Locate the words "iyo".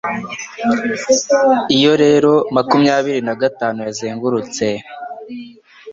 1.77-1.93